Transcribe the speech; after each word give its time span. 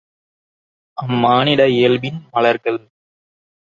அம்மானிட 0.97 1.61
இயல்பின் 1.67 2.19
மலர்கள். 2.31 2.81